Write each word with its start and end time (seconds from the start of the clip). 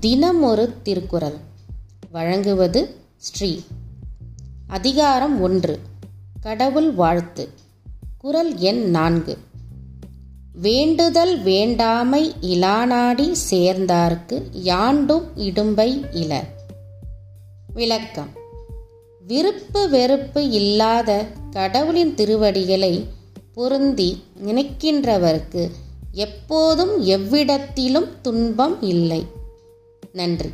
தினமொரு 0.00 0.82
திருக்குறள். 0.82 1.34
வழங்குவது 2.10 2.94
ஸ்ரீ. 3.16 3.60
அதிகாரம் 4.66 5.40
ஒன்று. 5.40 5.80
கடவுள் 6.40 6.92
வாழ்த்து. 6.92 7.48
குறள் 8.18 8.56
எண் 8.56 8.90
நான்கு. 8.90 9.38
வேண்டுதல் 10.52 11.42
வேண்டாமை 11.42 12.34
இலானாடி 12.40 13.34
சேர்ந்தார்க்கு 13.50 14.42
யாண்டும் 14.52 15.36
இடும்பை 15.36 16.04
இல. 16.12 16.44
விளக்கம். 17.74 18.28
விருப்பு 19.26 19.88
வெறுப்பு 19.88 20.50
இல்லாத 20.50 21.26
கடவுளின் 21.50 22.14
திருவடிகளை 22.14 23.06
பொருந்தி 23.54 24.22
நினைக்கின்றவர்க்கு 24.46 25.70
எப்போதும் 26.12 27.04
எவ்விடத்திலும் 27.06 28.08
துன்பம் 28.22 28.82
இல்லை. 28.82 29.38
நன்றி. 30.16 30.50